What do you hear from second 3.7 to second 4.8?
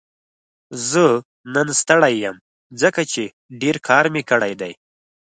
کار مې کړی دی